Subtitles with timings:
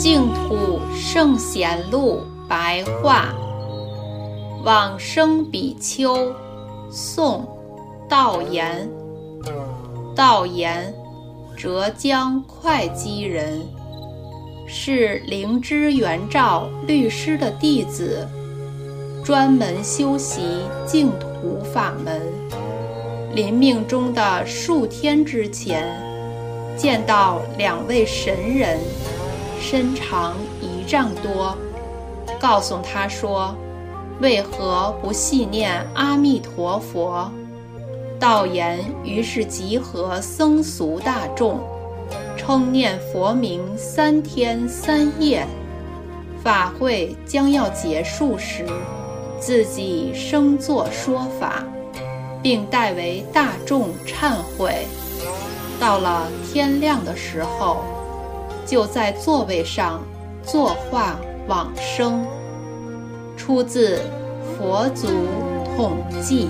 [0.00, 3.34] 净土圣贤录白话。
[4.64, 6.32] 往生比丘，
[6.90, 7.46] 宋，
[8.08, 8.88] 道延。
[10.16, 10.94] 道延，
[11.54, 13.60] 浙江会稽人，
[14.66, 18.26] 是灵芝元照律师的弟子，
[19.22, 22.22] 专门修习净土法门。
[23.34, 25.94] 临命终的数天之前，
[26.74, 28.78] 见到两位神人，
[29.60, 31.56] 身长一丈多，
[32.40, 33.54] 告诉他说。
[34.20, 37.32] 为何不细念阿弥陀佛？
[38.18, 41.58] 道言于是集合僧俗大众，
[42.36, 45.46] 称念佛名三天三夜。
[46.44, 48.66] 法会将要结束时，
[49.38, 51.64] 自己生作说法，
[52.42, 54.86] 并代为大众忏悔。
[55.80, 57.82] 到了天亮的时候，
[58.66, 60.02] 就在座位上
[60.42, 62.26] 作画往生。
[63.36, 63.96] 出自
[64.58, 65.08] 《佛祖
[65.76, 66.46] 统记》。